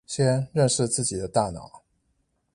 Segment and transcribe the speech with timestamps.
[0.07, 1.81] 先認識自己的大腦